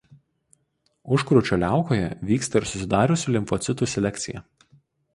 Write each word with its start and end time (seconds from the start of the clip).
Užkrūčio 1.17 1.59
liaukoje 1.65 2.09
vyksta 2.33 2.61
ir 2.65 2.69
susidariusių 2.73 3.39
limfocitų 3.39 3.93
selekcija. 3.97 4.47